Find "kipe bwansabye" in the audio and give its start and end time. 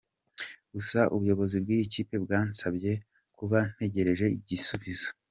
1.93-2.91